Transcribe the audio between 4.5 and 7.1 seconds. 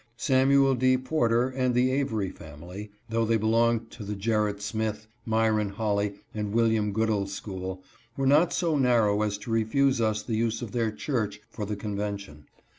Smith, Myron Holly, and William